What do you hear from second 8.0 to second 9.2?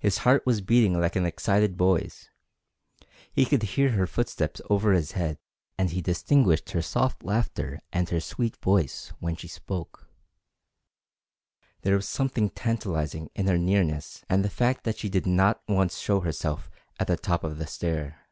her sweet voice